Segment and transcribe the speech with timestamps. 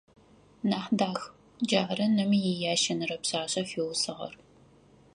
[0.69, 1.19] Нахьдах-
[1.67, 4.33] джары ным иящэнэрэ пшъашъэ фиусыгъэр.